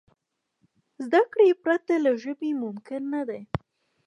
زدهکړې 1.05 1.47
پرته 1.63 1.93
له 2.05 2.11
ژبي 2.21 2.51
ممکن 2.63 3.01
نه 3.13 3.21
دي. 3.29 3.41